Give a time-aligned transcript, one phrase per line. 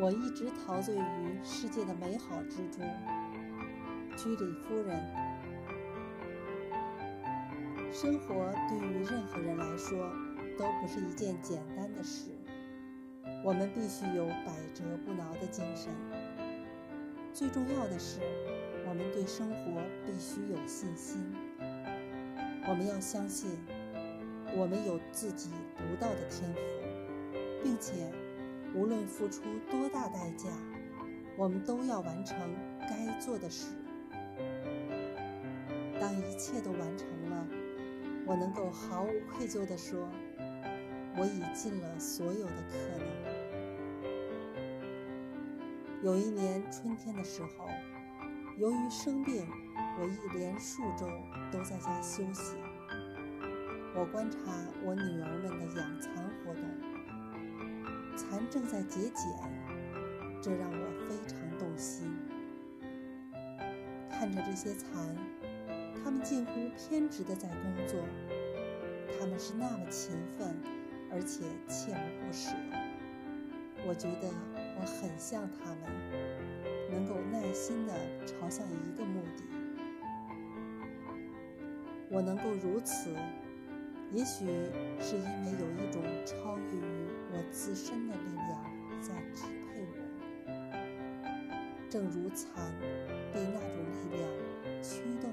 [0.00, 2.82] 我一直陶醉于世界的美好之中。
[4.16, 4.98] 居里夫人，
[7.92, 10.10] 生活对于任何人来说
[10.58, 12.30] 都不是一件简单的事。
[13.44, 15.92] 我们必须有百折不挠的精神。
[17.34, 18.20] 最重要的是，
[18.86, 21.20] 我们对生活必须有信心。
[22.66, 23.58] 我们要相信，
[24.56, 26.60] 我们有自己独到的天赋，
[27.62, 28.10] 并且。
[28.74, 30.48] 无论付出多大代价，
[31.36, 32.36] 我们都要完成
[32.80, 33.66] 该做的事。
[36.00, 37.46] 当一切都完成了，
[38.26, 40.08] 我能够毫无愧疚地说，
[41.16, 43.06] 我已尽了所有的可能。
[46.02, 47.68] 有一年春天的时候，
[48.56, 49.46] 由于生病，
[50.00, 51.06] 我一连数周
[51.52, 52.56] 都在家休息。
[53.94, 54.38] 我观察
[54.82, 56.62] 我女儿们的养蚕活动。
[58.22, 59.24] 蚕正在节俭，
[60.40, 62.14] 这让我非常动心。
[64.08, 65.16] 看着这些蚕，
[66.02, 68.00] 它们近乎偏执地在工作，
[69.18, 70.56] 它们是那么勤奋，
[71.10, 72.54] 而且锲而不舍。
[73.84, 74.30] 我觉得
[74.78, 75.82] 我很像它们，
[76.92, 77.92] 能够耐心地
[78.24, 79.42] 朝向一个目的。
[82.08, 83.10] 我能够如此。
[84.14, 84.44] 也许
[85.00, 85.51] 是因为
[91.92, 92.72] 正如蚕
[93.34, 95.30] 被那种力量驱动